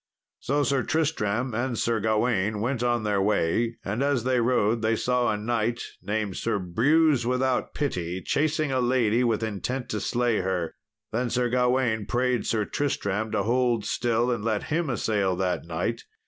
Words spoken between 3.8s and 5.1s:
and as they rode they